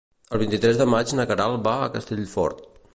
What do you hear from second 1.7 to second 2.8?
a Castellfort.